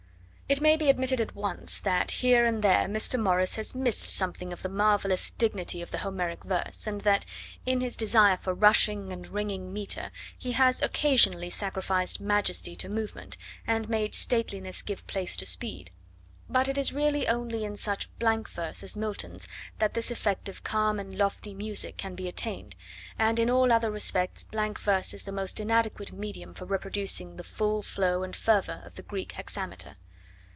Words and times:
It 0.51 0.59
may 0.59 0.75
be 0.75 0.89
admitted 0.89 1.21
at 1.21 1.33
once 1.33 1.79
that, 1.79 2.11
here 2.11 2.43
and 2.43 2.61
there, 2.61 2.85
Mr. 2.85 3.17
Morris 3.17 3.55
has 3.55 3.73
missed 3.73 4.09
something 4.09 4.51
of 4.51 4.61
the 4.63 4.67
marvellous 4.67 5.31
dignity 5.31 5.81
of 5.81 5.91
the 5.91 5.99
Homeric 5.99 6.43
verse, 6.43 6.85
and 6.85 6.99
that, 7.03 7.25
in 7.65 7.79
his 7.79 7.95
desire 7.95 8.35
for 8.35 8.53
rushing 8.53 9.13
and 9.13 9.29
ringing 9.29 9.71
metre, 9.71 10.11
he 10.37 10.51
has 10.51 10.81
occasionally 10.81 11.49
sacrificed 11.49 12.19
majesty 12.19 12.75
to 12.75 12.89
movement, 12.89 13.37
and 13.65 13.87
made 13.87 14.13
stateliness 14.13 14.81
give 14.81 15.07
place 15.07 15.37
to 15.37 15.45
speed; 15.45 15.89
but 16.49 16.67
it 16.67 16.77
is 16.77 16.91
really 16.91 17.29
only 17.29 17.63
in 17.63 17.77
such 17.77 18.13
blank 18.19 18.49
verse 18.49 18.83
as 18.83 18.97
Milton's 18.97 19.47
that 19.79 19.93
this 19.93 20.11
effect 20.11 20.49
of 20.49 20.65
calm 20.65 20.99
and 20.99 21.17
lofty 21.17 21.53
music 21.53 21.95
can 21.95 22.13
be 22.13 22.27
attained, 22.27 22.75
and 23.17 23.39
in 23.39 23.49
all 23.49 23.71
other 23.71 23.89
respects 23.89 24.43
blank 24.43 24.81
verse 24.81 25.13
is 25.13 25.23
the 25.23 25.31
most 25.31 25.61
inadequate 25.61 26.11
medium 26.11 26.53
for 26.53 26.65
reproducing 26.65 27.37
the 27.37 27.43
full 27.45 27.81
flow 27.81 28.21
and 28.21 28.35
fervour 28.35 28.83
of 28.85 28.97
the 28.97 29.01
Greek 29.03 29.31
hexameter. 29.31 29.95